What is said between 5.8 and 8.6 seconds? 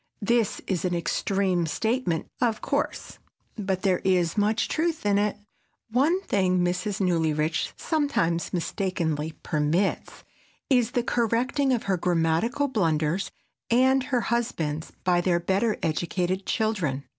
One thing Mrs. Newlyrich sometimes